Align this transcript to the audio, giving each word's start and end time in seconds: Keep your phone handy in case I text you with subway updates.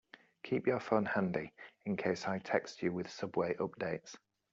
Keep 0.41 0.65
your 0.65 0.79
phone 0.79 1.05
handy 1.05 1.53
in 1.85 1.95
case 1.95 2.25
I 2.27 2.39
text 2.39 2.81
you 2.81 2.91
with 2.91 3.07
subway 3.11 3.53
updates. 3.57 4.15